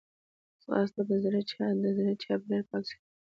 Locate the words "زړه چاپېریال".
1.23-2.63